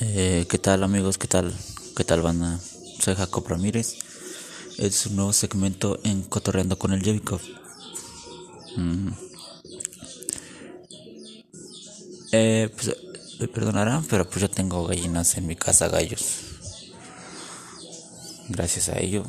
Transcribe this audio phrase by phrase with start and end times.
[0.00, 1.18] Eh, ¿Qué tal amigos?
[1.18, 1.52] ¿Qué tal?
[1.96, 2.60] ¿Qué tal banda?
[3.02, 3.96] Soy Jacob Ramírez.
[4.76, 7.40] Es un nuevo segmento en Cotorreando con el Jevikov.
[8.76, 9.08] Mm.
[12.30, 12.96] Eh, pues,
[13.40, 16.60] me perdonarán, pero pues yo tengo gallinas en mi casa, gallos.
[18.50, 19.26] Gracias a ellos.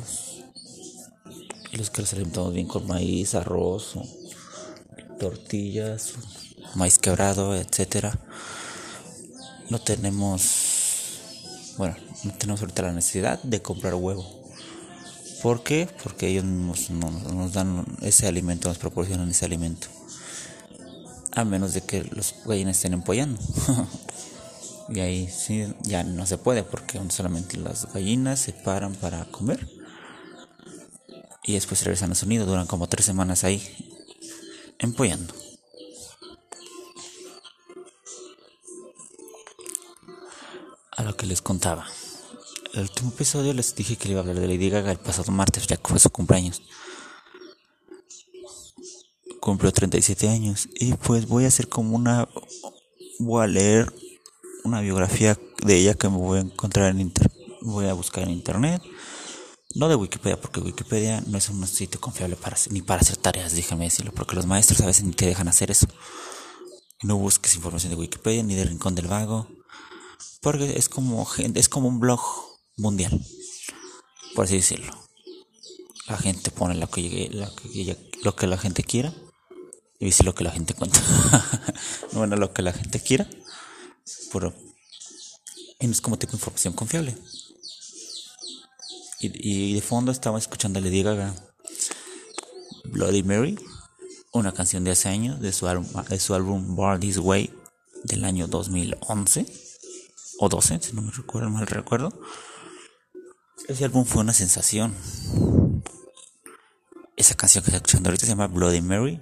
[1.72, 3.94] Y los que los alimentamos bien con maíz, arroz,
[5.18, 6.12] tortillas,
[6.76, 8.16] maíz quebrado, etcétera
[9.70, 10.42] no tenemos,
[11.80, 14.22] bueno, no tenemos ahorita la necesidad de comprar huevo.
[15.42, 15.88] ¿Por qué?
[16.02, 19.88] Porque ellos nos, nos dan ese alimento, nos proporcionan ese alimento.
[21.32, 23.40] A menos de que los gallinas estén empollando.
[24.90, 29.66] y ahí sí, ya no se puede porque solamente las gallinas se paran para comer.
[31.44, 33.62] Y después regresan a su nido, duran como tres semanas ahí
[34.78, 35.32] empollando.
[40.96, 41.86] A lo que les contaba.
[42.72, 45.32] El último episodio les dije que le iba a hablar de Lady Gaga el pasado
[45.32, 46.62] martes, ya que fue su cumpleaños.
[49.40, 52.28] Cumplió 37 años y pues voy a hacer como una...
[53.18, 53.92] Voy a leer
[54.64, 57.12] una biografía de ella que me voy a encontrar en.
[57.62, 58.82] Voy a buscar en internet.
[59.74, 63.54] No de Wikipedia, porque Wikipedia no es un sitio confiable para, ni para hacer tareas,
[63.54, 65.86] déjame decirlo, porque los maestros a veces ni te dejan hacer eso.
[67.02, 69.46] No busques información de Wikipedia ni de Rincón del Vago
[70.40, 72.20] porque es como es como un blog
[72.76, 73.20] mundial
[74.34, 74.92] por así decirlo.
[76.06, 79.12] La gente pone lo que, lo que, lo que la gente quiera
[79.98, 81.00] y dice lo que la gente cuenta.
[82.12, 83.28] Bueno lo que la gente quiera
[84.32, 84.54] pero
[85.80, 87.16] no es como tipo información confiable.
[89.22, 91.34] Y, de fondo estaba escuchando a Lady Gaga
[92.84, 93.58] Bloody Mary
[94.32, 97.52] una canción de hace años de su álbum de su álbum Born This Way
[98.04, 99.44] del año 2011
[100.42, 102.18] o 12, si no me recuerdo mal recuerdo.
[103.68, 104.96] Ese álbum fue una sensación.
[107.14, 109.20] Esa canción que está escuchando ahorita se llama Bloody Mary.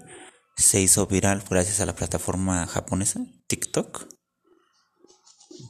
[0.56, 4.06] Se hizo viral gracias a la plataforma japonesa, TikTok.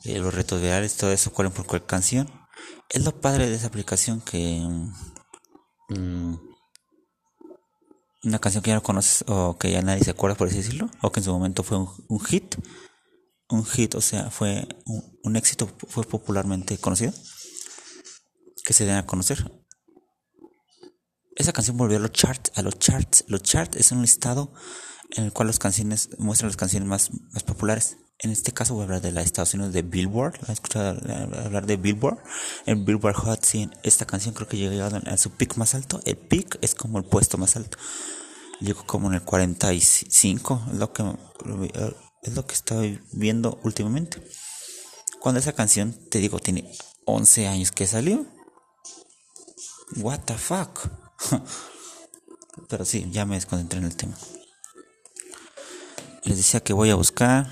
[0.05, 2.31] De los retos virales, todo eso, cuál por cuál canción.
[2.91, 4.61] Es lo padre de esa aplicación que.
[5.89, 6.34] Mm,
[8.25, 10.91] una canción que ya no conoces o que ya nadie se acuerda, por así decirlo,
[11.01, 12.56] o que en su momento fue un hit
[13.50, 14.66] un hit, o sea, fue
[15.22, 17.12] un, éxito, fue popularmente conocido,
[18.64, 19.50] que se den a conocer.
[21.36, 23.25] Esa canción volvió a los charts, a los charts.
[23.28, 24.53] Los charts es un listado
[25.10, 27.97] en el cual las canciones muestran las canciones más, más populares.
[28.20, 30.41] En este caso voy a hablar de la Estados Unidos de Billboard.
[30.42, 31.00] ¿Has escuchado
[31.44, 32.19] hablar de Billboard?
[32.66, 36.00] En Billboard Hot 100, esta canción creo que llegó a su pick más alto.
[36.04, 37.78] El pick es como el puesto más alto.
[38.60, 41.04] Llegó como en el 45, lo que
[42.23, 44.23] es lo que estoy viendo últimamente.
[45.21, 46.71] Cuando esa canción, te digo, tiene
[47.05, 48.27] 11 años que salió.
[49.97, 50.81] What the fuck.
[52.69, 54.17] Pero sí, ya me desconcentré en el tema.
[56.25, 57.51] Les decía que voy a buscar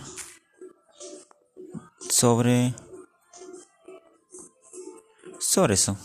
[2.10, 2.74] sobre
[5.38, 5.96] sobre eso.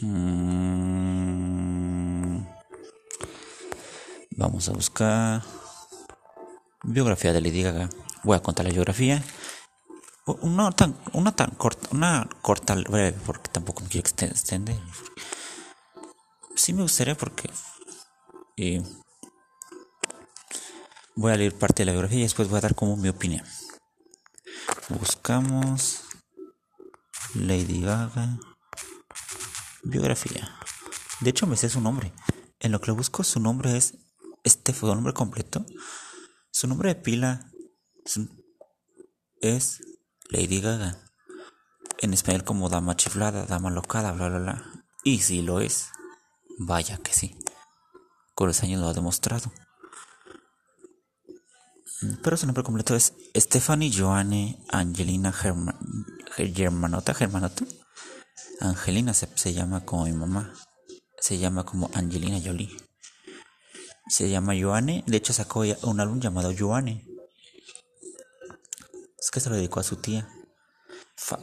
[0.00, 0.90] Mm.
[4.36, 5.42] Vamos a buscar
[6.92, 7.88] Biografía de Lady Gaga.
[8.24, 9.22] Voy a contar la biografía.
[10.26, 14.76] Una tan, una tan corta, una corta breve, porque tampoco me quiero extender.
[16.56, 17.48] Sí me gustaría porque
[18.56, 18.82] eh,
[21.14, 23.46] voy a leer parte de la biografía y después voy a dar como mi opinión.
[24.88, 26.02] Buscamos
[27.34, 28.36] Lady Gaga
[29.84, 30.58] biografía.
[31.20, 32.12] De hecho me sé su nombre.
[32.58, 33.94] En lo que lo busco su nombre es
[34.42, 35.64] este fue nombre completo.
[36.60, 37.50] Su nombre de pila
[39.40, 39.80] es
[40.28, 41.02] Lady Gaga.
[42.00, 44.84] En español como dama chiflada, dama locada, bla bla bla.
[45.02, 45.88] Y si lo es.
[46.58, 47.34] Vaya que sí.
[48.34, 49.50] Con los años lo ha demostrado.
[52.22, 57.14] Pero su nombre completo es Stephanie Joanne Angelina Germanota.
[57.14, 57.64] Germanota.
[58.60, 60.52] Angelina se, se llama como mi mamá.
[61.22, 62.89] Se llama como Angelina Jolie
[64.10, 65.04] se llama Joanne.
[65.06, 67.06] De hecho, sacó un álbum llamado Joanne.
[69.18, 70.28] Es que se lo dedicó a su tía,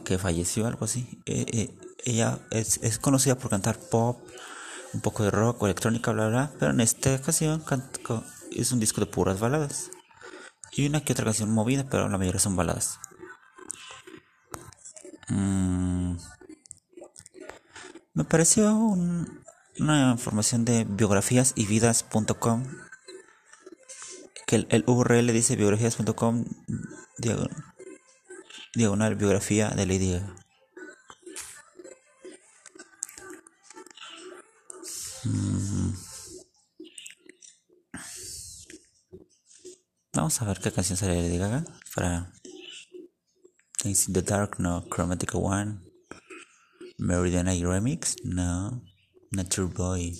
[0.04, 1.22] que falleció, algo así.
[1.24, 4.20] Eh, eh, ella es, es, conocida por cantar pop,
[4.92, 7.64] un poco de rock electrónica, bla, bla, pero en esta ocasión
[8.50, 9.90] es un disco de puras baladas.
[10.72, 12.98] Y una que otra canción movida, pero la mayoría son baladas.
[15.28, 16.16] Mm.
[18.12, 19.44] Me pareció un,
[19.80, 22.64] una información de biografías y vidas.com
[24.46, 26.44] que el, URL dice biografías.com
[28.74, 30.34] diagonal biografía de Lady Gaga.
[35.24, 35.92] Mm.
[40.14, 41.64] Vamos a ver qué canción sale de Lady Gaga
[41.94, 42.32] para
[43.82, 44.88] Things in the Dark, no.
[44.88, 45.80] Chromatica One,
[46.96, 48.82] Meridian Remix, no.
[49.30, 50.18] Nature Boy,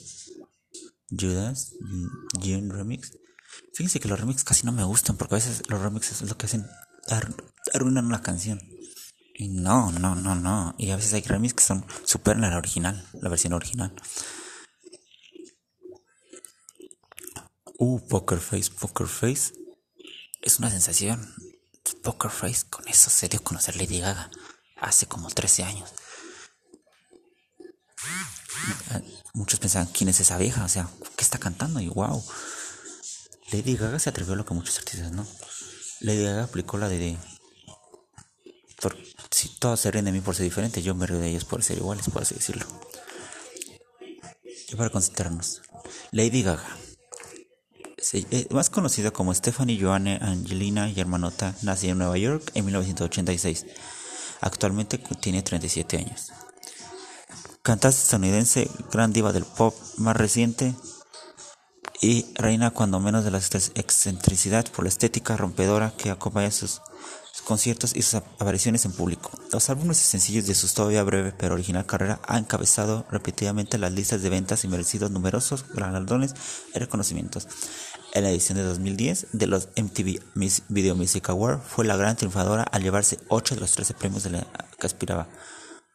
[1.10, 1.72] Judas,
[2.34, 3.12] June Remix.
[3.75, 6.37] Fíjense que los remixes casi no me gustan porque a veces los remixes es lo
[6.37, 6.66] que hacen
[7.72, 8.60] arruinan una canción.
[9.34, 10.75] Y no, no, no, no.
[10.78, 13.94] Y a veces hay remixes que son superan a la original, la versión original.
[17.78, 19.52] Uh, Poker Face, Poker Face.
[20.43, 21.34] Es una sensación.
[22.02, 24.31] Poker Face, con eso se dio a conocer Lady Gaga
[24.76, 25.93] hace como 13 años.
[29.34, 30.64] Muchos pensaban, ¿quién es esa vieja?
[30.64, 31.81] O sea, ¿qué está cantando?
[31.81, 32.25] Y wow.
[33.52, 35.26] Lady Gaga se atrevió a lo que muchos artistas no.
[36.00, 37.16] Lady Gaga aplicó la de...
[39.31, 41.62] si todos se ríen de mí por ser diferente, yo me río de ellos por
[41.62, 42.66] ser iguales, por así decirlo.
[44.69, 45.62] Y para concentrarnos.
[46.12, 46.76] Lady Gaga.
[48.12, 53.66] Eh, más conocida como Stephanie Joanne Angelina Germanota, nació en Nueva York en 1986.
[54.40, 56.32] Actualmente tiene 37 años.
[57.69, 60.75] Cantante estadounidense, gran diva del pop más reciente,
[62.00, 66.81] y reina cuando menos de la excentricidad por la estética rompedora que acompaña sus,
[67.44, 69.32] conciertos y sus apariciones en público.
[69.53, 73.93] Los álbumes y sencillos de su todavía breve pero original carrera han encabezado repetidamente las
[73.93, 76.35] listas de ventas y merecidos numerosos galardones
[76.75, 77.49] y reconocimientos.
[78.14, 80.23] En la edición de 2010 de los MTV
[80.69, 84.31] Video Music Awards fue la gran triunfadora al llevarse 8 de los 13 premios de
[84.31, 84.47] la
[84.81, 85.29] que aspiraba.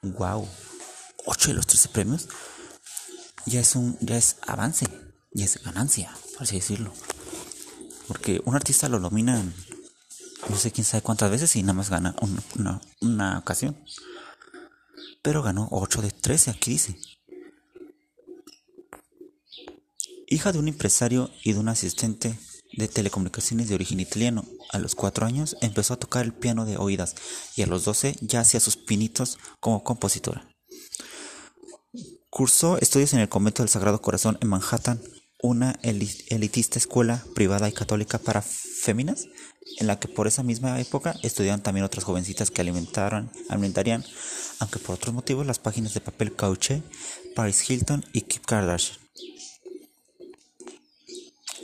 [0.04, 0.48] ¡Wow!
[1.25, 2.28] 8 de los 13 premios
[3.46, 4.88] ya es un ya es avance
[5.34, 6.94] y es ganancia, por así decirlo.
[8.08, 9.44] Porque un artista lo nomina
[10.50, 12.16] no sé quién sabe cuántas veces y nada más gana
[12.56, 13.78] una, una, ocasión.
[15.22, 16.98] Pero ganó 8 de 13, aquí dice.
[20.28, 22.38] Hija de un empresario y de un asistente
[22.76, 26.78] de telecomunicaciones de origen italiano, a los 4 años empezó a tocar el piano de
[26.78, 27.16] oídas
[27.56, 30.53] y a los 12 ya hacía sus pinitos como compositora.
[32.33, 35.00] Cursó estudios en el convento del Sagrado Corazón en Manhattan
[35.44, 39.27] una elitista escuela privada y católica para féminas,
[39.77, 44.03] en la que por esa misma época estudiaban también otras jovencitas que alimentarían,
[44.57, 46.81] aunque por otros motivos, las páginas de papel Cauche,
[47.35, 48.97] Paris Hilton y Kim Kardashian.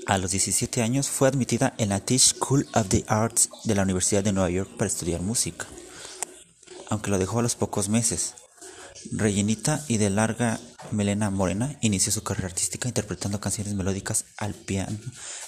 [0.05, 3.81] A los 17 años fue admitida en la Tisch School of the Arts de la
[3.81, 5.65] Universidad de Nueva York para estudiar música,
[6.91, 8.35] aunque lo dejó a los pocos meses.
[9.11, 10.59] Rellenita y de larga
[10.91, 14.97] melena morena, inició su carrera artística interpretando canciones melódicas al piano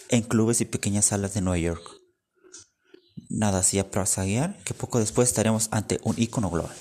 [0.10, 2.02] en clubes y pequeñas salas de Nueva York.
[3.30, 3.90] Nada hacía
[4.24, 6.76] guiar que poco después estaremos ante un ícono global.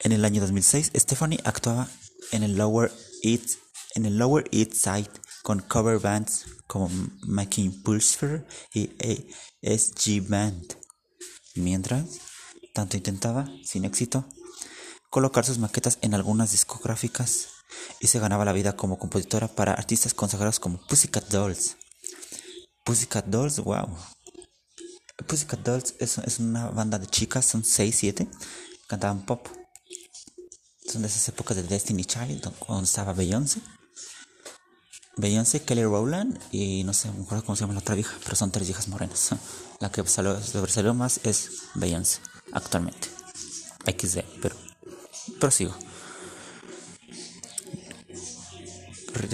[0.00, 1.88] En el año 2006, Stephanie actuaba
[2.32, 2.92] en el Lower
[3.22, 3.58] East,
[3.94, 5.10] en el Lower East Side
[5.42, 6.90] con cover bands como
[7.26, 8.90] Making Pulsfer y
[9.62, 10.76] ASG Band.
[11.54, 12.27] Mientras
[12.74, 14.26] tanto intentaba, sin éxito,
[15.10, 17.48] colocar sus maquetas en algunas discográficas
[18.00, 21.76] y se ganaba la vida como compositora para artistas consagrados como Pussycat Dolls.
[22.84, 23.88] Pussycat Dolls, wow.
[25.26, 28.28] Pussycat Dolls es, es una banda de chicas, son 6, 7,
[28.86, 29.46] cantaban pop.
[30.86, 33.60] Son de esas épocas de Destiny Child, cuando estaba Beyoncé.
[35.16, 38.36] Beyoncé, Kelly Rowland y no sé, me acuerdo cómo se llama la otra vieja, pero
[38.36, 39.30] son tres viejas morenas.
[39.80, 42.20] La que salió más es Beyoncé
[42.52, 43.08] actualmente.
[43.86, 44.56] XD, pero
[45.38, 45.74] prosigo.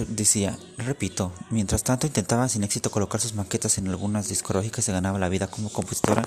[0.08, 5.18] Decía, repito, mientras tanto intentaba sin éxito colocar sus maquetas en algunas discográficas se ganaba
[5.18, 6.26] la vida como compositora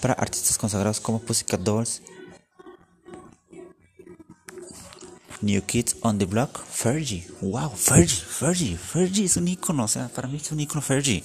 [0.00, 2.02] para artistas consagrados como Pussycat Dolls,
[5.40, 7.24] New Kids on the Block, Fergie.
[7.40, 11.22] Wow, Fergie, Fergie, Fergie es un icono, o sea, para mí es un icono Fergie.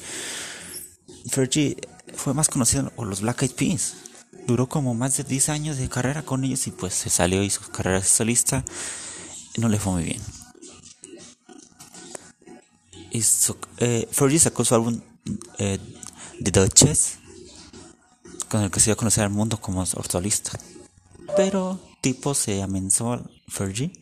[1.29, 1.75] Fergie
[2.15, 3.95] fue más conocido por los Black Eyed Peas
[4.47, 7.49] duró como más de 10 años de carrera con ellos y pues se salió y
[7.49, 8.63] su carrera solista
[9.57, 10.21] no le fue muy bien.
[13.77, 14.99] Eh, Fergie sacó su álbum
[15.59, 15.79] eh,
[16.43, 17.19] The Duchess,
[18.49, 20.59] con el que se dio a conocer al mundo como solista.
[21.37, 23.93] Pero tipo se amenazó Fergie,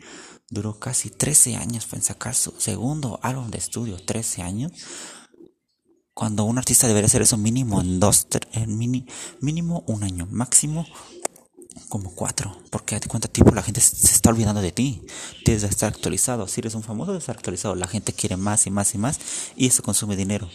[0.49, 4.71] duró casi 13 años en sacar su segundo álbum de estudio, 13 años
[6.13, 10.85] cuando un artista debería hacer eso mínimo en dos, en mínimo un año, máximo
[11.87, 15.03] como cuatro, porque de cuenta tipo la gente se está olvidando de ti,
[15.43, 18.71] tienes que estar actualizado, si eres un famoso estar actualizado, la gente quiere más y
[18.71, 19.19] más y más
[19.55, 20.49] y eso consume dinero.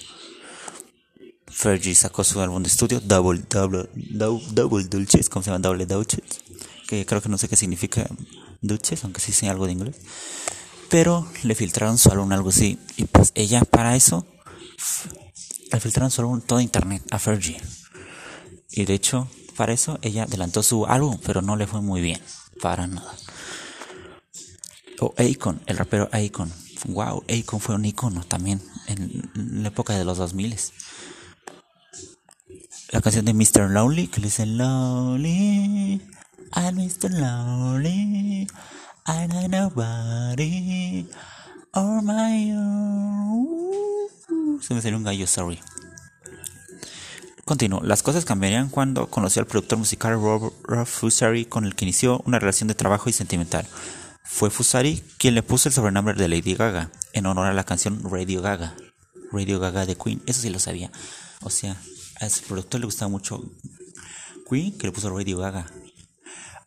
[1.46, 5.60] Fergie sacó su álbum de estudio, Double, Double, Double, Double Dulces, ¿cómo se llama?
[5.60, 6.42] Double Dulces,
[6.86, 8.06] que creo que no sé qué significa
[8.60, 9.96] Dulces, aunque sí sé algo de inglés.
[10.90, 14.26] Pero le filtraron su álbum, algo así, y pues ella para eso,
[15.72, 17.60] le filtraron álbum todo internet a Fergie.
[18.70, 22.20] Y de hecho, para eso ella adelantó su álbum, pero no le fue muy bien,
[22.60, 23.14] para nada.
[25.00, 26.52] O Akon, el rapero Akon.
[26.86, 30.56] Wow, Akon fue un icono también en la época de los 2000
[32.92, 33.68] la canción de Mr.
[33.70, 36.00] Lonely, que le dice Lonely,
[36.54, 37.10] I'm Mr.
[37.10, 38.46] Lonely,
[39.06, 41.06] I know nobody,
[41.76, 43.46] or my own.
[44.60, 45.60] Se me salió un gallo, sorry.
[47.44, 47.80] Continuó.
[47.82, 50.52] Las cosas cambiarían cuando conoció al productor musical Rob,
[50.86, 53.66] Fusari, con el que inició una relación de trabajo y sentimental.
[54.24, 58.02] Fue Fusari quien le puso el sobrenombre de Lady Gaga, en honor a la canción
[58.10, 58.74] Radio Gaga.
[59.30, 60.90] Radio Gaga de Queen, eso sí lo sabía.
[61.42, 61.76] O sea,
[62.20, 63.44] a ese productor le gustaba mucho
[64.50, 65.66] Queen, que le puso Radio Gaga.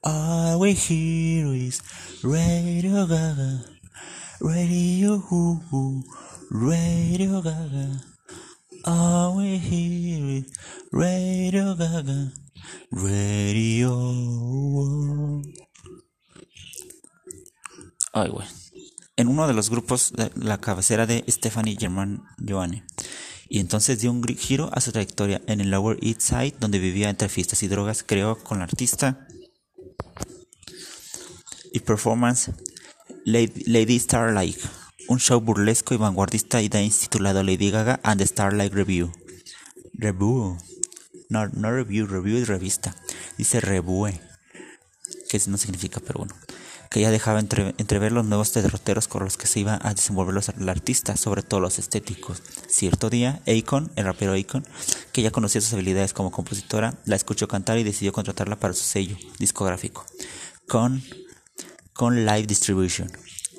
[0.02, 1.82] All we hear is
[2.24, 3.66] Radio Gaga,
[4.42, 5.22] Radio
[6.50, 8.02] Radio Gaga.
[8.86, 10.46] All we hear
[10.92, 12.32] Radio Gaga,
[12.92, 13.92] Radio.
[18.14, 18.48] Ay, güey.
[19.18, 22.86] En uno de los grupos de la cabecera de Stephanie German Joanne
[23.50, 27.10] y entonces dio un giro a su trayectoria en el Lower East Side, donde vivía
[27.10, 29.28] entre fiestas y drogas, creó con la artista
[31.74, 32.52] y performance
[33.26, 34.58] Lady, Starlight,
[35.08, 39.12] un show burlesco y vanguardista y dance titulado Lady Gaga and the Starlight Review.
[39.94, 40.58] Review.
[41.30, 42.96] No, no review, review es revista.
[43.38, 44.20] Dice revue,
[45.30, 46.36] que no significa, pero bueno
[46.90, 50.50] que ya dejaba entrever los nuevos derroteros con los que se iba a desenvolver los,
[50.50, 52.42] artista, sobre todo los estéticos.
[52.68, 54.66] Cierto día, Akon, el rapero Akon,
[55.12, 58.84] que ya conocía sus habilidades como compositora, la escuchó cantar y decidió contratarla para su
[58.84, 60.04] sello discográfico,
[60.68, 61.04] con,
[62.00, 63.12] con Live Distribution.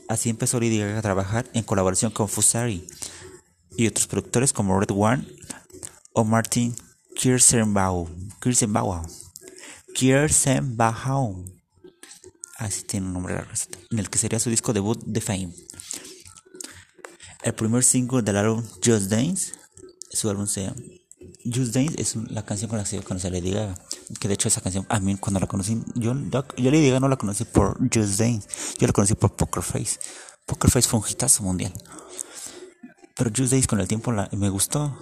[0.08, 2.86] Así empezó Lady a trabajar en colaboración con Fusari
[3.76, 5.28] y otros productores como Red One
[6.14, 6.74] o Martin
[7.16, 8.08] Kirsenbaum.
[8.40, 9.06] Kirsenbaum.
[9.94, 11.44] Kirsenbaum
[12.56, 13.46] así tiene un nombre la
[13.90, 15.52] en el que sería su disco debut de Fame.
[17.42, 19.52] El primer single del álbum Just Dance,
[20.12, 20.72] su álbum se
[21.44, 23.74] Just Dance, es la canción con la que yo conocí a Lady Gaga.
[24.18, 27.08] Que de hecho esa canción, a mí cuando la conocí, yo, yo, yo Lady no
[27.08, 29.98] la conocí por Just Dance, yo la conocí por Poker Face.
[30.46, 31.72] Poker Face fue un hitazo mundial.
[33.16, 34.96] Pero Just Dance con el tiempo me gustó.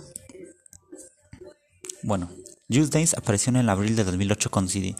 [2.02, 2.30] Bueno,
[2.72, 4.94] Just Dance apareció en el abril de 2008 con CD,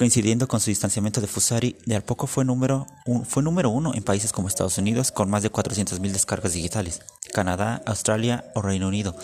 [0.00, 2.86] coincidiendo con su distanciamiento de Fusari, de al poco fue número,
[3.28, 7.02] fue número uno en países como Estados Unidos, con más de 400.000 descargas digitales,
[7.34, 9.14] Canadá, Australia o Reino Unido.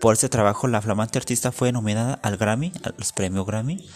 [0.00, 3.86] Por ese trabajo, la flamante artista fue nominada al Grammy, a los premios Grammy,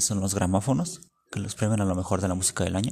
[0.00, 2.90] son los gramófonos, que los premian a lo mejor de la música del año.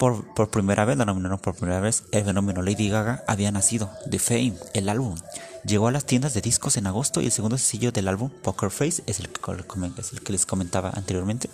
[0.00, 4.18] Por, primera vez, la nominaron por primera vez, el fenómeno Lady Gaga había nacido, The
[4.18, 5.14] Fame, el álbum.
[5.62, 8.70] Llegó a las tiendas de discos en agosto y el segundo sencillo del álbum, Poker
[8.70, 11.50] Face, es el que, les comentaba anteriormente.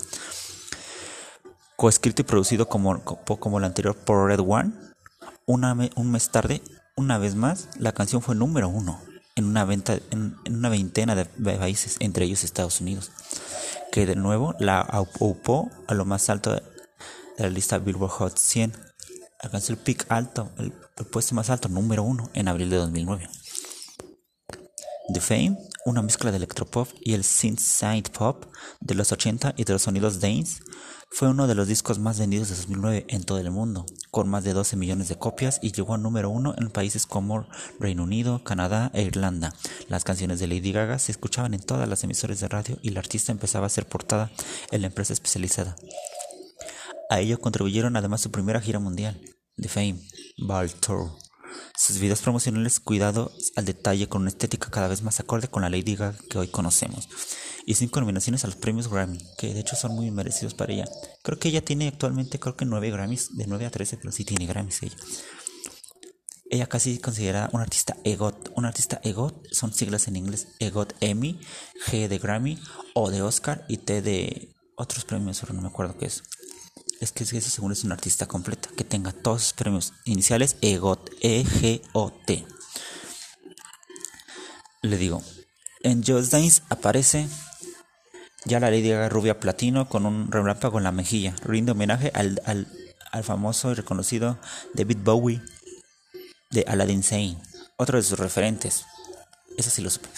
[1.75, 4.75] Coescrito y producido como, como el anterior por Red One.
[5.47, 6.63] un mes tarde,
[6.95, 9.01] una vez más, la canción fue número uno
[9.35, 13.11] en una, venta, en, una veintena de países, entre ellos Estados Unidos,
[13.91, 16.63] que de nuevo la ocupó a lo más alto
[17.39, 18.73] la lista Billboard Hot 100.
[19.41, 20.73] Alcanzó el pick alto, el,
[21.11, 23.29] puesto más alto, número uno, en abril de 2009.
[25.13, 28.47] The Fame, una mezcla de electropop y el synth pop
[28.81, 30.61] de los 80 y de los sonidos dance,
[31.11, 34.43] fue uno de los discos más vendidos de 2009 en todo el mundo, con más
[34.43, 37.47] de 12 millones de copias y llegó a número uno en países como
[37.79, 39.55] Reino Unido, Canadá e Irlanda.
[39.89, 43.01] Las canciones de Lady Gaga se escuchaban en todas las emisoras de radio y la
[43.01, 44.33] artista empezaba a ser portada
[44.73, 45.77] en la empresa especializada.
[47.09, 49.21] A ello contribuyeron además su primera gira mundial,
[49.57, 50.01] The Fame,
[50.39, 51.13] Ball Tour.
[51.77, 55.71] Sus videos promocionales cuidado al detalle con una estética cada vez más acorde con la
[55.71, 57.09] Lady Gaga que hoy conocemos.
[57.65, 60.85] Y cinco nominaciones a los premios Grammy, que de hecho son muy merecidos para ella.
[61.23, 64.25] Creo que ella tiene actualmente, creo que nueve Grammys, de 9 a 13, pero sí
[64.25, 64.97] tiene Grammys ella.
[66.49, 68.51] Ella casi considerada una artista EGOT.
[68.55, 71.41] Un artista EGOT son siglas en inglés EGOT Emmy,
[71.87, 72.59] G de Grammy,
[72.95, 76.23] O de Oscar y T de otros premios, pero no me acuerdo qué es
[77.01, 81.11] es que eso según es un artista completa, que tenga todos sus premios iniciales EGOT,
[81.21, 82.47] E-G-O-T.
[84.83, 85.23] Le digo,
[85.83, 87.29] en Just Dance aparece
[88.45, 92.41] ya la Lady Gaga rubia platino con un relámpago en la mejilla, rinde homenaje al,
[92.45, 92.69] al,
[93.11, 94.39] al famoso y reconocido
[94.75, 95.43] David Bowie
[96.51, 97.39] de Aladdin Sane,
[97.77, 98.85] otro de sus referentes.
[99.57, 100.09] Eso sí lo supe.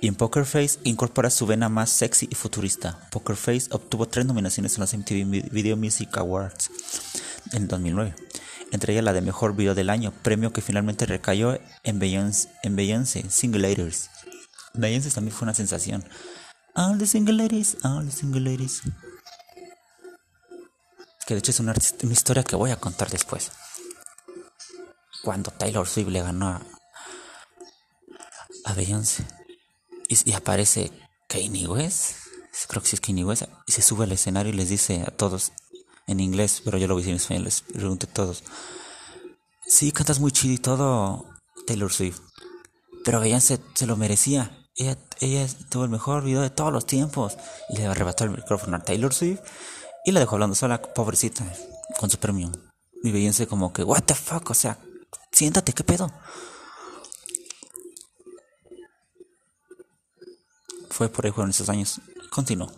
[0.00, 2.98] Y en Poker Face incorpora su vena más sexy y futurista.
[3.10, 6.70] Poker Face obtuvo tres nominaciones en los MTV Video Music Awards
[7.52, 8.14] en 2009.
[8.72, 12.74] Entre ellas la de Mejor Video del Año, premio que finalmente recayó en Beyoncé, en
[12.74, 14.10] Beyoncé Singulators.
[14.74, 16.04] Beyoncé también fue una sensación.
[16.74, 18.82] All the single ladies, all the single ladies.
[21.26, 23.50] Que de hecho es una, una historia que voy a contar después.
[25.22, 26.60] Cuando Taylor Swift le ganó
[28.66, 29.24] a, a Beyoncé.
[30.08, 30.92] Y, aparece
[31.28, 32.16] Kanye West,
[32.68, 35.10] creo que sí es Kanye West, y se sube al escenario y les dice a
[35.10, 35.52] todos,
[36.06, 38.44] en inglés, pero yo lo vi en español, les pregunté a todos,
[39.66, 41.26] sí, cantas muy chido y todo,
[41.66, 42.20] Taylor Swift,
[43.06, 44.50] pero Beyoncé se lo merecía.
[44.74, 47.38] Ella, ella tuvo el mejor video de todos los tiempos.
[47.70, 49.38] Y le arrebató el micrófono a Taylor Swift
[50.04, 51.44] y la dejó hablando sola, pobrecita,
[52.00, 52.50] con su premio.
[53.04, 54.78] Y Beyoncé como que, what the fuck, o sea,
[55.30, 56.10] siéntate, ¿qué pedo?
[60.96, 62.00] Fue por ahí fueron esos años.
[62.30, 62.72] Continuó.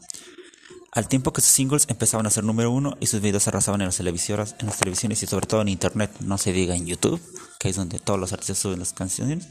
[0.90, 3.86] Al tiempo que sus singles empezaban a ser número uno y sus videos arrasaban en
[3.86, 7.20] las televisoras, en las televisiones y sobre todo en internet, no se diga en YouTube,
[7.60, 9.46] que es donde todos los artistas suben las canciones.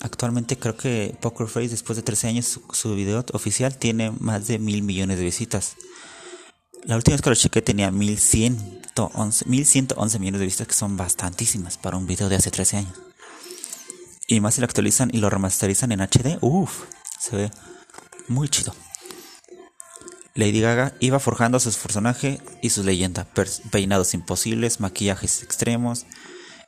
[0.00, 4.58] Actualmente creo que Poker Face, después de 13 años, su, video oficial tiene más de
[4.58, 5.76] mil millones de visitas.
[6.84, 11.76] La última vez que lo chequé tenía 1111, 1111 millones de vistas, que son bastantísimas
[11.76, 12.94] para un video de hace 13 años.
[14.26, 16.84] Y más si lo actualizan y lo remasterizan en HD, uff,
[17.22, 17.50] se ve
[18.26, 18.74] muy chido.
[20.34, 23.26] Lady Gaga iba forjando su personaje y su leyenda,
[23.70, 26.06] peinados imposibles, maquillajes extremos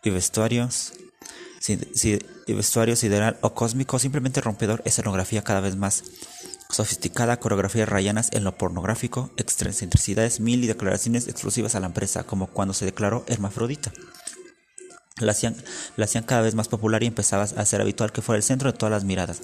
[0.04, 0.92] y vestuarios,
[2.46, 6.04] y vestuario sideral o cósmico, simplemente rompedor, escenografía cada vez más
[6.68, 12.49] sofisticada, coreografías rayanas en lo pornográfico, excentricidades mil y declaraciones exclusivas a la empresa, como
[12.49, 13.92] cuando se declaró hermafrodita.
[15.16, 18.70] La hacían cada vez más popular y empezaba a ser habitual que fuera el centro
[18.70, 19.40] de todas las miradas.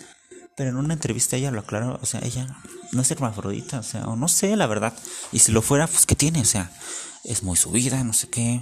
[0.60, 2.46] Pero en una entrevista ella lo aclaró, o sea, ella
[2.92, 4.92] no es hermafrodita, o sea, o no sé la verdad.
[5.32, 6.42] Y si lo fuera, pues ¿qué tiene?
[6.42, 6.70] O sea,
[7.24, 8.60] es muy subida, no sé qué.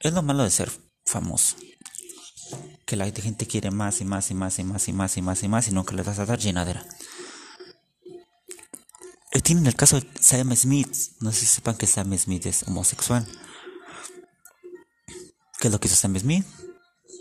[0.00, 0.72] Es lo malo de ser
[1.06, 1.54] famoso.
[2.84, 5.42] Que la gente quiere más y más y más y más y más y más
[5.44, 6.84] y más y nunca le vas a dar llenadera.
[9.30, 10.92] Eh, tienen el caso de Sam Smith.
[11.20, 13.24] No sé si sepan que Sam Smith es homosexual.
[15.60, 16.44] ¿Qué es lo que hizo Sam Smith?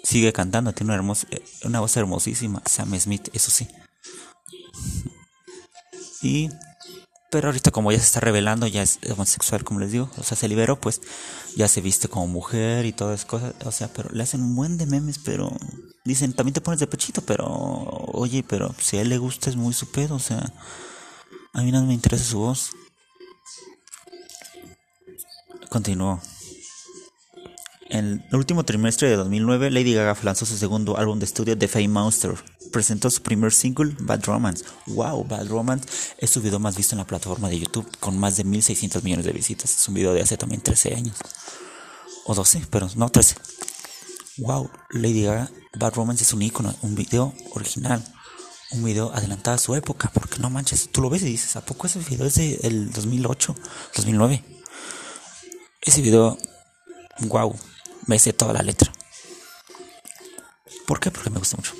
[0.03, 2.61] Sigue cantando, tiene una, eh, una voz hermosísima.
[2.65, 3.67] Sam Smith, eso sí.
[6.21, 6.49] Y.
[7.29, 10.09] Pero ahorita, como ya se está revelando, ya es homosexual, como les digo.
[10.17, 11.01] O sea, se liberó, pues
[11.55, 13.53] ya se viste como mujer y todas esas cosas.
[13.63, 15.49] O sea, pero le hacen un buen de memes, pero.
[16.03, 17.45] Dicen, también te pones de pechito, pero.
[17.47, 20.15] Oye, pero si a él le gusta, es muy su pedo.
[20.15, 20.51] O sea,
[21.53, 22.71] a mí no me interesa su voz.
[25.69, 26.19] Continuó.
[27.91, 31.67] En el último trimestre de 2009, Lady Gaga lanzó su segundo álbum de estudio, The
[31.67, 32.35] Fame Monster.
[32.71, 34.63] Presentó su primer single, Bad Romance.
[34.87, 35.25] ¡Wow!
[35.25, 38.45] Bad Romance es su video más visto en la plataforma de YouTube, con más de
[38.45, 39.75] 1600 millones de visitas.
[39.75, 41.17] Es un video de hace también 13 años.
[42.23, 43.35] O 12, pero no 13.
[44.37, 44.71] ¡Wow!
[44.91, 48.01] Lady Gaga, Bad Romance es un icono, un video original.
[48.71, 51.65] Un video adelantado a su época, porque no manches, tú lo ves y dices, ¿a
[51.65, 53.53] poco ese video es del 2008,
[53.97, 54.45] 2009?
[55.81, 56.37] Ese video,
[57.27, 57.53] wow,
[58.07, 58.91] me sé toda la letra.
[60.85, 61.11] ¿Por qué?
[61.11, 61.73] Porque me gusta mucho.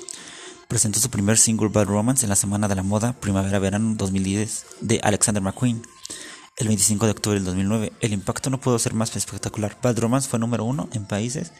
[0.68, 5.00] Presentó su primer single Bad Romance en la Semana de la Moda Primavera-Verano 2010 de
[5.02, 5.82] Alexander McQueen.
[6.56, 9.76] El 25 de octubre del 2009, el impacto no pudo ser más espectacular.
[9.82, 11.52] Bad Romance fue número uno en países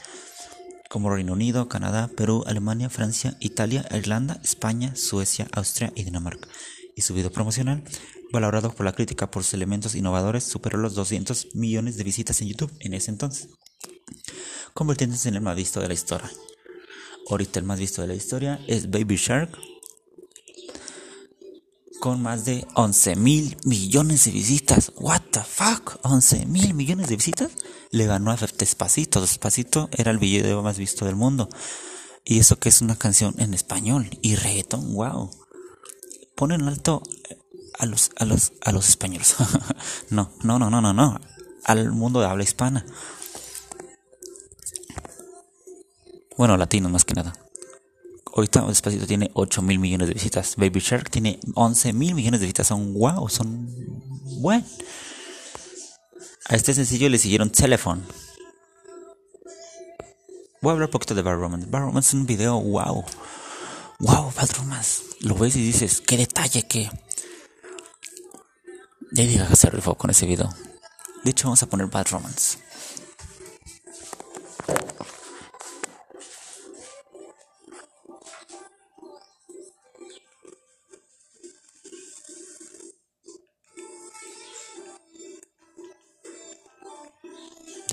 [0.88, 6.48] como Reino Unido, Canadá, Perú, Alemania, Francia, Italia, Irlanda, España, Suecia, Austria y Dinamarca.
[6.94, 7.82] Y su video promocional,
[8.32, 12.48] valorado por la crítica por sus elementos innovadores, superó los 200 millones de visitas en
[12.48, 13.48] YouTube en ese entonces
[14.74, 16.30] convirtiéndose en el más visto de la historia.
[17.28, 19.58] Ahorita el más visto de la historia es Baby Shark,
[22.02, 24.90] con más de 11 mil millones de visitas.
[24.96, 26.00] What the fuck?
[26.02, 27.52] 11 mil millones de visitas.
[27.92, 29.20] Le ganó a Despacito.
[29.20, 31.48] Despacito era el video más visto del mundo.
[32.24, 35.30] Y eso que es una canción en español y reggaeton, wow.
[36.34, 37.04] Ponen alto
[37.78, 39.36] a los a los a los españoles.
[40.10, 41.20] no, no, no, no, no, no.
[41.62, 42.84] Al mundo de habla hispana.
[46.36, 47.32] Bueno, latino más que nada.
[48.34, 50.56] Ahorita Despacito tiene 8 mil millones de visitas.
[50.56, 52.66] Baby Shark tiene 11 mil millones de visitas.
[52.68, 53.68] Son wow, son
[54.40, 54.64] bueno.
[56.48, 58.02] A este sencillo le siguieron Telephone.
[60.62, 61.66] Voy a hablar un poquito de Bad Romance.
[61.68, 63.04] Bad Romance es un video wow.
[63.98, 65.02] Wow, Bad Romance.
[65.20, 66.90] Lo ves y dices, qué detalle, qué.
[69.10, 70.48] Lady Gaga se rifó con ese video.
[71.22, 72.58] De hecho, vamos a poner Bad Romance.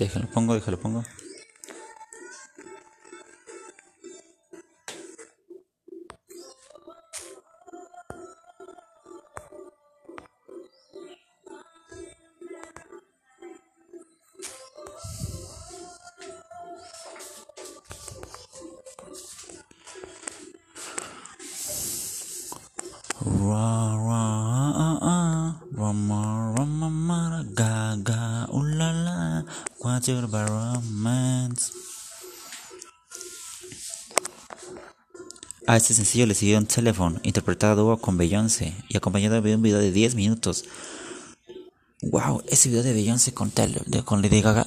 [0.00, 1.02] Déjalo pongo, déjalo pongo.
[23.20, 24.09] Ra
[35.66, 39.54] A este sencillo le siguió un teléfono interpretado a dúo con Beyoncé y acompañado de
[39.54, 40.64] un video de 10 minutos.
[42.02, 43.52] Wow, ese video de Beyoncé con,
[44.04, 44.66] con Lady Gaga,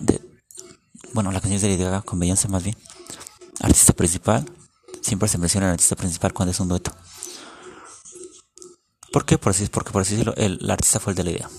[1.13, 2.77] bueno, la canción de Lady Gaga con Beyoncé más bien.
[3.59, 4.45] Artista principal,
[5.01, 6.91] siempre se menciona el artista principal cuando es un dueto.
[9.11, 9.37] ¿Por qué?
[9.37, 11.49] Por así, porque por así decirlo, el, artista fue el de la idea.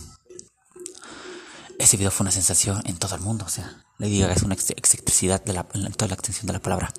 [1.85, 3.45] Ese video fue una sensación en todo el mundo.
[3.45, 6.59] O sea, Lady Gaga es una excentricidad de la, en toda la extensión de la
[6.59, 6.91] palabra.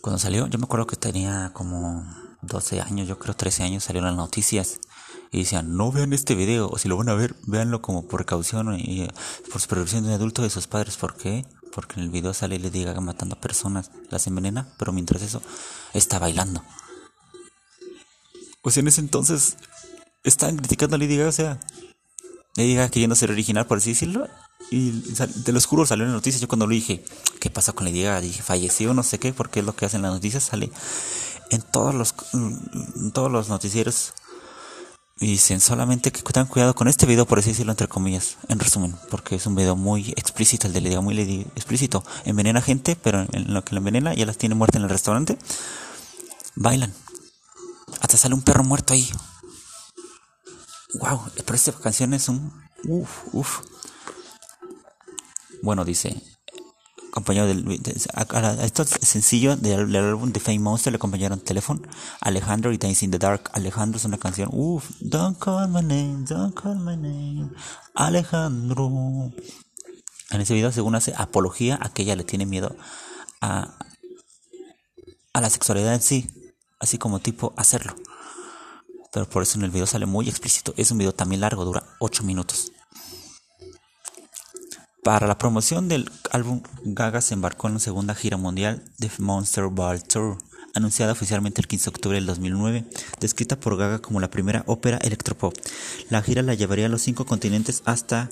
[0.00, 2.06] Cuando salió, yo me acuerdo que tenía como
[2.42, 4.78] 12 años, yo creo 13 años, salieron las noticias
[5.32, 8.20] y decían, no vean este video, o si lo van a ver, véanlo como por
[8.20, 9.08] precaución y
[9.50, 10.96] por supervisión de un adulto de sus padres.
[10.96, 11.44] ¿Por qué?
[11.72, 15.42] Porque en el video sale Lady Gaga matando a personas, las envenena, pero mientras eso
[15.94, 16.62] está bailando.
[18.62, 19.56] O sea, en ese entonces
[20.22, 21.60] estaban criticando a Lady Gaga, o sea,
[22.56, 24.28] Gaga queriendo ser original, por así decirlo.
[24.70, 26.40] Y de los juro salió en la noticia.
[26.40, 27.04] Yo cuando lo dije,
[27.40, 28.20] ¿qué pasa con Lady Gaga?
[28.20, 30.44] Dije, falleció, no sé qué, porque es lo que hacen las noticias.
[30.44, 30.70] Sale
[31.50, 34.14] en todos los, en todos los noticieros.
[35.18, 38.58] Y dicen solamente que tengan cuidado con este video, por así decirlo, entre comillas, en
[38.58, 42.04] resumen, porque es un video muy explícito, el de Lady Gaga, muy Lady, explícito.
[42.24, 45.38] Envenena gente, pero en lo que la envenena ya las tiene muertas en el restaurante.
[46.54, 46.92] Bailan.
[48.00, 49.08] Hasta sale un perro muerto ahí.
[51.00, 52.52] Wow, pero esta canción es un.
[52.84, 53.60] Uf, uf.
[55.62, 56.22] Bueno, dice.
[57.10, 57.80] Acompañado del.
[58.14, 61.80] a, esto es sencillo del, álbum de Fame Monster le acompañaron Telephone,
[62.20, 63.50] Alejandro y Dance in the Dark.
[63.52, 64.50] Alejandro es una canción.
[64.52, 67.50] Uf, don't call my name, don't call my name.
[67.94, 69.32] Alejandro.
[70.30, 72.76] En ese video, según hace apología a que ella le tiene miedo
[73.40, 73.78] a,
[75.32, 76.36] a la sexualidad en sí
[76.78, 77.94] así como tipo hacerlo.
[79.24, 80.74] Por eso en el video sale muy explícito.
[80.76, 82.72] Es un video también largo, dura 8 minutos.
[85.02, 89.66] Para la promoción del álbum, Gaga se embarcó en la segunda gira mundial de Monster
[89.66, 90.38] Ball Tour,
[90.74, 92.84] anunciada oficialmente el 15 de octubre del 2009,
[93.20, 95.54] descrita por Gaga como la primera ópera electropop.
[96.10, 98.30] La gira la llevaría a los cinco continentes hasta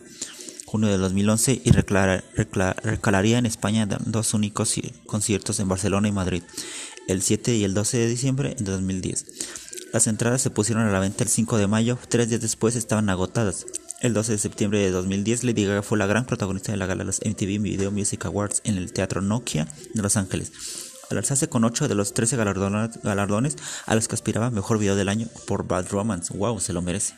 [0.67, 4.75] junio de 2011 y recalaría en España dos únicos
[5.07, 6.43] conciertos en Barcelona y Madrid
[7.07, 9.27] el 7 y el 12 de diciembre de 2010.
[9.95, 13.09] Las entradas se pusieron a la venta el 5 de mayo, tres días después estaban
[13.11, 13.65] agotadas.
[14.01, 17.05] El 12 de septiembre de 2010, Lady Gaga fue la gran protagonista de la gala
[17.05, 20.51] de los MTV Video Music Awards en el Teatro Nokia de Los Ángeles.
[21.11, 25.09] Al alzarse con 8 de los 13 galardones, a los que aspiraba Mejor Video del
[25.09, 26.37] Año por Bad Romance.
[26.37, 26.59] ¡Wow!
[26.59, 27.15] Se lo merece.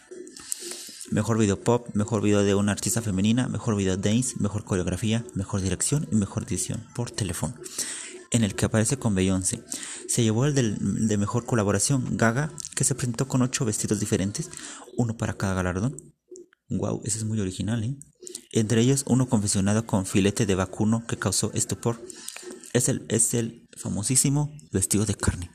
[1.11, 5.63] Mejor video pop, mejor video de una artista femenina, mejor video dance, mejor coreografía, mejor
[5.63, 7.55] dirección y mejor edición por teléfono
[8.31, 9.63] en el que aparece con Beyoncé.
[10.09, 14.51] Se llevó el de mejor colaboración, Gaga, que se presentó con ocho vestidos diferentes,
[14.97, 15.97] uno para cada galardón.
[16.69, 17.97] Wow, ese es muy original, ¿eh?
[18.53, 22.05] Entre ellos, uno confeccionado con filete de vacuno que causó estupor.
[22.73, 25.51] Es el, es el famosísimo vestido de carne.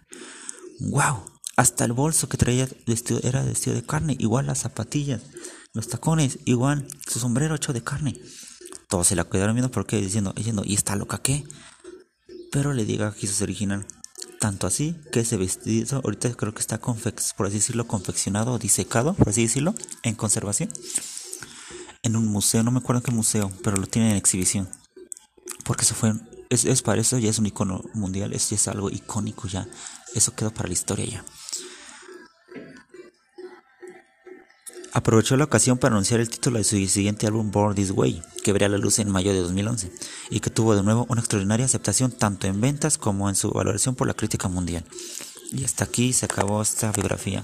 [0.79, 1.25] Wow,
[1.57, 5.21] hasta el bolso que traía vestido, era vestido de carne, igual las zapatillas,
[5.73, 8.19] los tacones, igual su sombrero hecho de carne.
[8.87, 11.43] Todos se la quedaron viendo porque diciendo, diciendo, ¿y está loca qué?
[12.51, 13.85] Pero le diga que es original.
[14.39, 19.13] Tanto así que ese vestido ahorita creo que está, por así decirlo, confeccionado o disecado,
[19.13, 20.69] por así decirlo, en conservación.
[22.03, 24.67] En un museo, no me acuerdo qué museo, pero lo tienen en exhibición.
[25.63, 26.13] Porque eso fue,
[26.49, 29.67] es, es para eso ya es un icono mundial, es, es algo icónico ya.
[30.15, 31.25] Eso quedó para la historia ya.
[34.93, 38.53] Aprovechó la ocasión para anunciar el título de su siguiente álbum Born This Way, que
[38.53, 39.91] vería la luz en mayo de 2011,
[40.29, 43.95] y que tuvo de nuevo una extraordinaria aceptación tanto en ventas como en su valoración
[43.95, 44.85] por la crítica mundial.
[45.51, 47.43] Y hasta aquí se acabó esta biografía.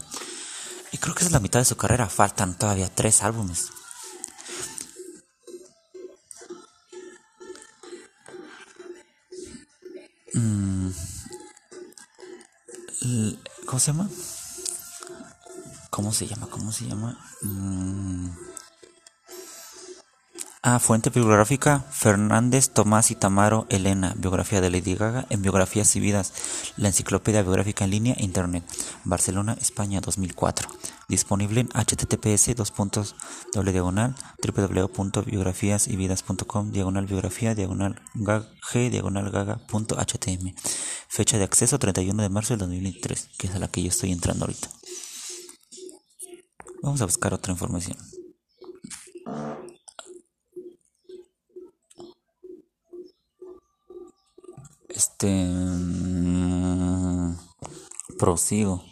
[0.91, 3.69] Y creo que es la mitad de su carrera, faltan todavía tres álbumes.
[10.33, 10.89] Mm.
[13.65, 14.09] ¿Cómo se llama?
[15.89, 16.47] ¿Cómo se llama?
[16.47, 17.17] ¿Cómo se llama?
[17.41, 18.29] Mm.
[20.69, 26.01] Ah, fuente bibliográfica, Fernández, Tomás y Tamaro, Elena, biografía de Lady Gaga en Biografías y
[26.01, 26.33] Vidas,
[26.75, 28.65] la enciclopedia biográfica en línea, Internet,
[29.05, 30.67] Barcelona, España, 2004.
[31.07, 32.53] Disponible en https
[33.53, 40.53] diagonal www.biografiasyvidas.com diagonal biografía diagonal g diagonal gaga.htm.
[41.07, 44.11] Fecha de acceso 31 de marzo del 2023, que es a la que yo estoy
[44.11, 44.67] entrando ahorita.
[46.81, 47.97] Vamos a buscar otra información.
[54.89, 55.27] Este.
[55.27, 57.35] Mm,
[58.17, 58.83] prosigo.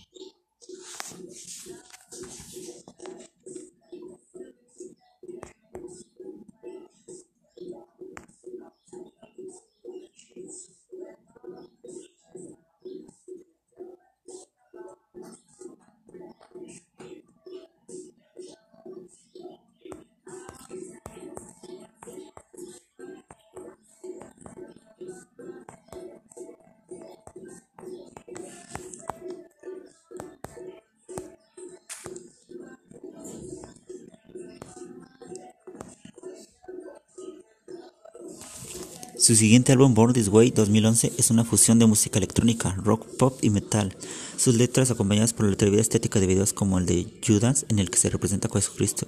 [39.26, 43.40] Su siguiente álbum, Born This Way 2011, es una fusión de música electrónica, rock, pop
[43.42, 43.98] y metal.
[44.38, 47.90] Sus letras acompañadas por la atrevida estética de videos como el de Judas, en el
[47.90, 49.08] que se representa a Jesucristo.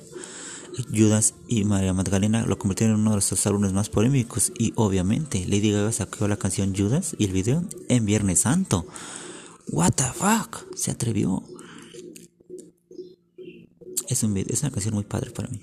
[0.91, 5.45] Judas y María Magdalena lo convirtieron en uno de sus álbumes más polémicos y obviamente
[5.45, 8.87] Lady Gaga sacó la canción Judas y el video en Viernes Santo.
[9.67, 10.75] What the fuck?
[10.75, 11.43] Se atrevió.
[14.09, 15.61] Es, un, es una canción muy padre para mí.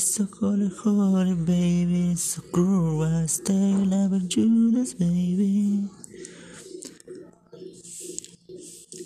[0.00, 0.26] Just so
[1.44, 2.16] baby.
[2.16, 5.90] So cruel, I stay like Judas, baby.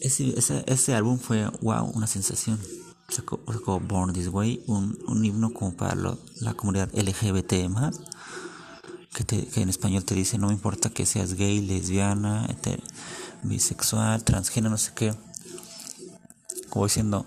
[0.01, 2.61] Ese, ese, ese, álbum fue, wow, una sensación.
[3.09, 8.01] Sacó, sacó Born This Way, un, un himno como para lo, la comunidad LGBT más.
[9.13, 12.47] Que, te, que, en español te dice, no me importa que seas gay, lesbiana,
[13.43, 15.13] bisexual, transgénero, no sé qué.
[16.71, 17.27] Como diciendo,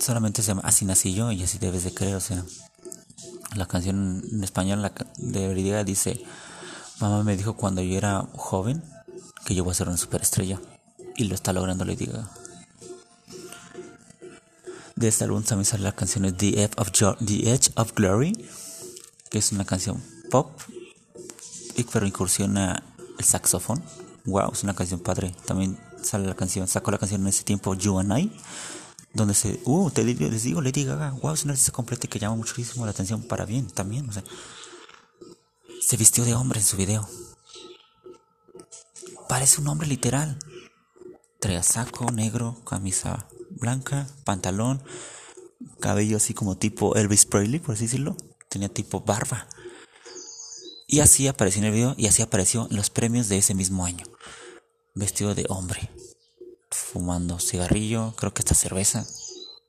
[0.00, 2.44] solamente se llama Así nací yo y así debes de creer, o sea,
[3.54, 6.22] la canción en español la de Bridiga dice,
[7.00, 8.82] mamá me dijo cuando yo era joven
[9.44, 10.60] que yo voy a ser una superestrella
[11.16, 12.30] y lo está logrando Lady Gaga.
[14.96, 18.48] De este álbum también sale la canción The of, The Edge of Glory,
[19.28, 20.52] que es una canción pop,
[21.92, 22.82] pero incursiona
[23.18, 23.82] el saxofón.
[24.24, 25.34] Wow, es una canción padre.
[25.46, 28.32] También sale la canción, sacó la canción en ese tiempo You and I
[29.14, 32.34] donde se, uh, te, les digo, Lady Gaga, wow, es una artista completa que llama
[32.34, 34.10] muchísimo la atención para bien también,
[35.80, 37.08] se vistió de hombre en su video.
[39.28, 40.38] Parece un hombre literal.
[41.38, 41.62] Traía
[42.12, 44.82] negro, camisa blanca, pantalón,
[45.80, 48.16] cabello así como tipo Elvis Presley, por así decirlo.
[48.48, 49.46] Tenía tipo barba.
[50.86, 53.84] Y así apareció en el video y así apareció en los premios de ese mismo
[53.84, 54.06] año.
[54.94, 55.90] Vestido de hombre
[56.74, 59.06] fumando cigarrillo, creo que esta cerveza.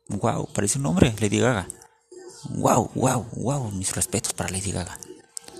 [0.09, 1.67] Wow, parece un hombre, Lady Gaga.
[2.49, 4.99] Wow, wow, wow, mis respetos para Lady Gaga.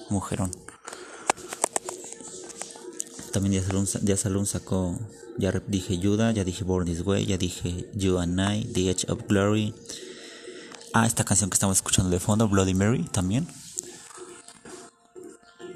[0.09, 0.51] Mujerón.
[3.31, 3.63] También
[4.03, 4.97] ya Salón sacó,
[5.37, 9.05] ya dije Judah, ya dije Born This Way, ya dije You and I, The Edge
[9.09, 9.73] of Glory.
[10.93, 13.47] Ah, esta canción que estamos escuchando de fondo, Bloody Mary, también.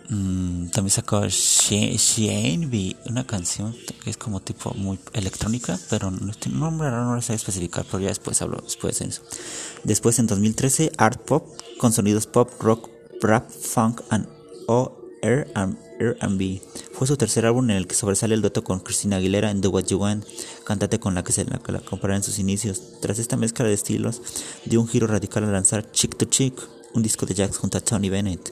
[0.09, 6.89] Mm, también sacó Shane una canción que es como tipo muy electrónica, pero no nombre
[6.89, 9.21] no lo sé especificar, pero ya después hablo después de eso.
[9.83, 11.45] Después en 2013, Art Pop
[11.77, 12.89] con sonidos pop, rock,
[13.21, 14.27] rap, funk and
[15.21, 16.61] R&B.
[16.93, 19.69] Fue su tercer álbum en el que sobresale el dueto con Christina Aguilera en Do
[19.69, 20.25] What You Want,
[20.63, 22.99] cantante con la que se la, la en sus inicios.
[23.01, 24.21] Tras esta mezcla de estilos,
[24.65, 26.59] dio un giro radical al lanzar Chick to Chick,
[26.93, 28.51] un disco de jazz junto a Tony Bennett.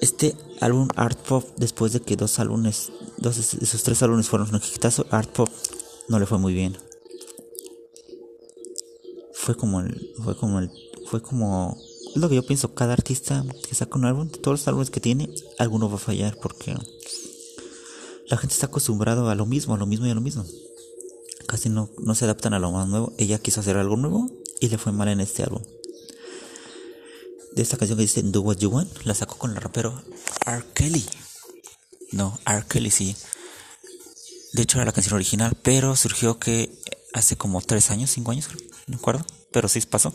[0.00, 4.48] Este álbum Art Pop, después de que dos álbumes, dos de esos tres álbumes fueron
[4.48, 5.48] un exitazo, Art Pop
[6.08, 6.76] no le fue muy bien.
[9.32, 10.70] Fue como el, fue como el,
[11.06, 11.76] fue como,
[12.14, 15.28] lo que yo pienso, cada artista que saca un álbum, todos los álbumes que tiene,
[15.58, 16.76] alguno va a fallar porque
[18.28, 20.44] la gente está acostumbrado a lo mismo, a lo mismo y a lo mismo.
[21.46, 23.14] Casi no, no se adaptan a lo más nuevo.
[23.16, 24.30] Ella quiso hacer algo nuevo
[24.60, 25.62] y le fue mal en este álbum
[27.58, 30.02] de esta canción que dice Do What You Want, la sacó con el rapero
[30.46, 30.64] R.
[30.74, 31.08] Kelly.
[32.12, 32.64] No, R.
[32.68, 33.16] Kelly sí.
[34.52, 36.70] De hecho era la canción original, pero surgió que
[37.14, 38.48] hace como 3 años, 5 años,
[38.86, 40.12] no acuerdo, pero sí pasó.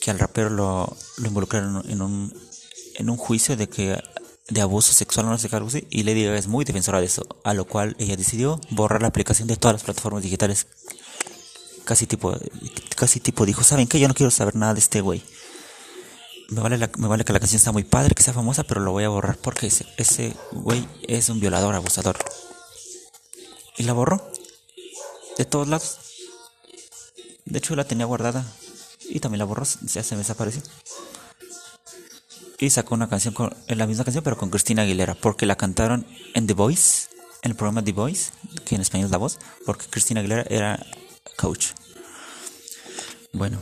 [0.00, 2.32] Que al rapero lo, lo involucraron en un,
[2.96, 4.00] en un juicio de que
[4.48, 7.06] de abuso sexual no sé qué algo así, y Lady Gaga es muy defensora de
[7.06, 10.66] eso, a lo cual ella decidió borrar la aplicación de todas las plataformas digitales
[11.84, 12.36] casi tipo,
[12.96, 13.98] casi tipo dijo, ¿saben qué?
[13.98, 15.22] Yo no quiero saber nada de este güey.
[16.50, 18.92] Me vale, me vale que la canción sea muy padre, que sea famosa, pero lo
[18.92, 22.16] voy a borrar porque ese, ese güey es un violador, abusador.
[23.76, 24.30] Y la borró.
[25.36, 25.98] De todos lados.
[27.44, 28.44] De hecho, la tenía guardada.
[29.10, 30.62] Y también la borró, ya se me desapareció.
[32.58, 36.06] Y sacó una canción con, la misma canción, pero con Cristina Aguilera, porque la cantaron
[36.34, 37.08] en The Voice,
[37.42, 38.32] en el programa The Voice,
[38.64, 40.84] que en español es La Voz, porque Cristina Aguilera era
[41.36, 41.68] coach.
[43.32, 43.60] Bueno.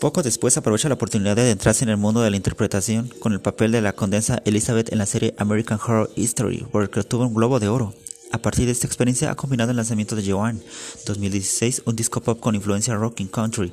[0.00, 3.40] Poco después aprovecha la oportunidad de adentrarse en el mundo de la interpretación con el
[3.40, 7.60] papel de la condensa Elizabeth en la serie American Horror History, porque obtuvo un Globo
[7.60, 7.94] de Oro.
[8.30, 10.60] A partir de esta experiencia ha combinado el lanzamiento de Joanne
[11.06, 13.72] 2016, un disco pop con influencia rock and country,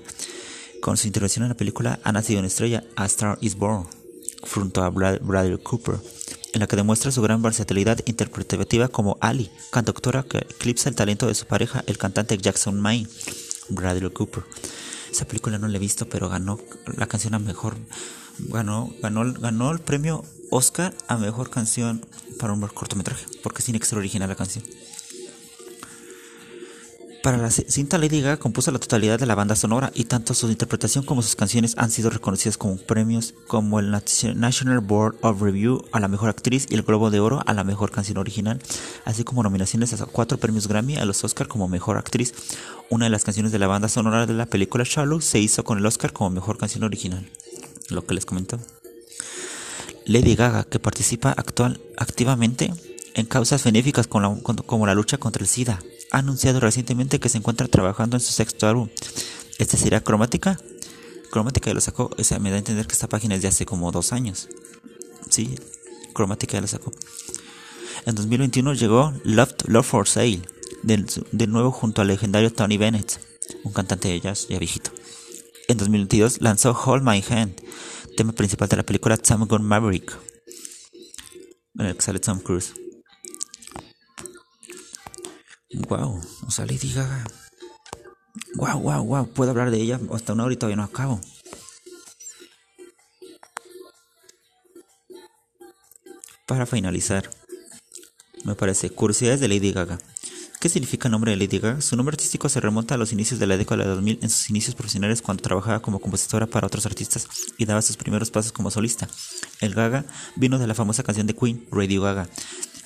[0.79, 3.85] con su intervención en la película Ha nacido una estrella, A Star is Born,
[4.49, 5.95] junto a Bradley Cooper,
[6.53, 11.27] en la que demuestra su gran versatilidad interpretativa como Ali, cantautora que eclipsa el talento
[11.27, 13.07] de su pareja, el cantante Jackson May,
[13.67, 14.43] Bradley Cooper.
[15.13, 16.59] Esa película no la he visto, pero ganó
[16.97, 17.77] la canción a mejor,
[18.39, 22.03] ganó, ganó, ganó el premio Oscar a mejor canción
[22.39, 24.65] para un cortometraje, porque tiene que ser original la canción.
[27.23, 30.49] Para la cinta Lady Gaga compuso la totalidad de la banda sonora y tanto su
[30.49, 35.85] interpretación como sus canciones han sido reconocidas como premios como el National Board of Review
[35.93, 38.59] a la mejor actriz y el Globo de Oro a la mejor canción original,
[39.05, 42.33] así como nominaciones a cuatro premios Grammy a los Oscar como mejor actriz.
[42.89, 45.77] Una de las canciones de la banda sonora de la película Shallow se hizo con
[45.77, 47.25] el Oscar como mejor canción original,
[47.87, 48.63] lo que les comentaba.
[50.05, 52.73] Lady Gaga, que participa actual, activamente
[53.13, 55.79] en causas benéficas como la lucha contra el SIDA,
[56.13, 58.87] anunciado recientemente que se encuentra trabajando en su sexto álbum.
[59.57, 60.59] ¿Este será Cromática?
[61.31, 63.65] Cromática ya lo sacó, o me da a entender que esta página es de hace
[63.65, 64.47] como dos años.
[65.29, 65.55] Sí,
[66.13, 66.91] Cromática ya lo sacó.
[68.05, 70.41] En 2021 llegó Love, Love for Sale,
[70.83, 73.19] de, nuevo junto al legendario Tony Bennett,
[73.63, 74.91] un cantante de jazz ya viejito.
[75.67, 77.55] En 2022 lanzó Hold My Hand,
[78.15, 80.15] tema principal de la película Tom Gun Maverick,
[81.79, 82.73] en el que sale Tom Cruise.
[85.73, 87.25] Wow, o sea, Lady Gaga.
[88.55, 89.27] Wow, wow, wow.
[89.27, 91.19] Puedo hablar de ella hasta una hora y todavía no acabo.
[96.45, 97.29] Para finalizar,
[98.43, 99.97] me parece curiosidades de Lady Gaga.
[100.59, 101.81] ¿Qué significa el nombre de Lady Gaga?
[101.81, 104.49] Su nombre artístico se remonta a los inicios de la década de 2000 en sus
[104.49, 108.71] inicios profesionales cuando trabajaba como compositora para otros artistas y daba sus primeros pasos como
[108.71, 109.09] solista.
[109.59, 110.05] El Gaga
[110.35, 112.29] vino de la famosa canción de Queen, Radio Gaga,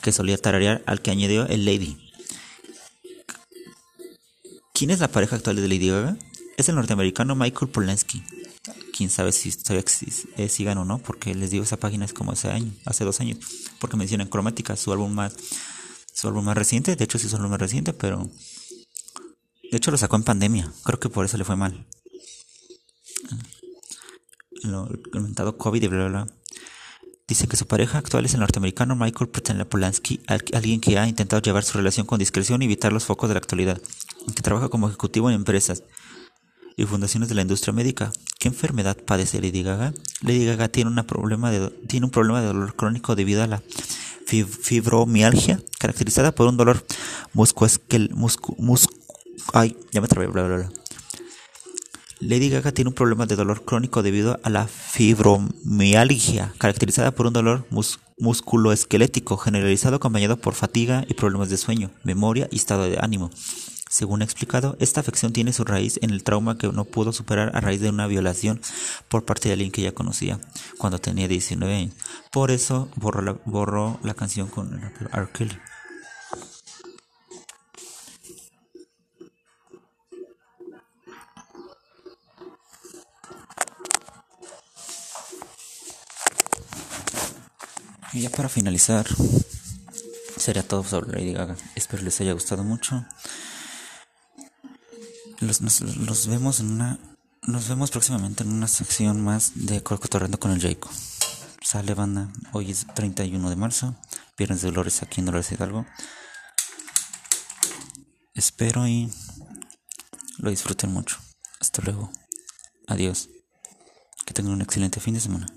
[0.02, 2.07] que solía tararear al que añadió el Lady.
[4.78, 6.18] ¿Quién es la pareja actual de Lady Gaga?
[6.56, 8.22] Es el norteamericano Michael Polanski.
[8.96, 9.84] Quién sabe si todavía
[10.38, 13.40] eh, o no, porque les digo, esa página es como hace año, hace dos años,
[13.80, 15.36] porque mencionan Cromática, su álbum más,
[16.14, 18.30] su álbum más reciente, de hecho sí es su álbum más reciente, pero
[19.72, 21.88] de hecho lo sacó en pandemia, creo que por eso le fue mal.
[24.62, 26.28] Lo comentado COVID y bla bla bla.
[27.28, 29.32] Dice que su pareja actual es el norteamericano Michael
[29.68, 33.34] Polanski, alguien que ha intentado llevar su relación con discreción y evitar los focos de
[33.34, 33.82] la actualidad
[34.36, 35.84] que trabaja como ejecutivo en empresas
[36.76, 38.12] y fundaciones de la industria médica.
[38.40, 39.94] ¿Qué enfermedad padece Lady Gaga?
[40.22, 43.64] Lady Gaga tiene, problema de, tiene un problema de dolor crónico debido a la
[44.28, 46.86] fibromialgia, caracterizada por un dolor
[47.34, 48.18] musculoesquelético.
[48.60, 48.90] Muscu,
[49.54, 50.08] ay, ya me.
[52.20, 57.34] Lady Gaga tiene un problema de dolor crónico debido a la fibromialgia, caracterizada por un
[57.34, 57.68] dolor
[58.20, 63.30] musculoesquelético generalizado acompañado por fatiga y problemas de sueño, memoria y estado de ánimo.
[63.90, 67.56] Según ha explicado, esta afección tiene su raíz en el trauma que no pudo superar
[67.56, 68.62] a raíz de una violación
[69.10, 70.40] por parte de alguien que ella conocía
[70.78, 71.96] cuando tenía 19 años.
[72.32, 75.30] Por eso borró la, canción con R.
[75.34, 75.58] Kelly.
[88.14, 89.06] Y ya para finalizar,
[90.38, 91.56] sería todo sobre Lady Gaga.
[91.76, 93.06] Espero les haya gustado mucho.
[95.40, 97.00] Los, nos, vemos en una.
[97.44, 100.90] Nos vemos próximamente en una sección más de Corcotorrendo con el Jayco.
[101.62, 102.32] Sale banda.
[102.54, 103.96] Hoy es 31 de marzo.
[104.38, 105.86] Viernes de Dolores aquí en Dolores Hidalgo.
[108.34, 109.12] Espero y
[110.40, 111.18] lo disfruten mucho.
[111.60, 112.12] Hasta luego.
[112.88, 113.30] Adiós.
[114.26, 115.48] Que tengan un excelente fin de semana.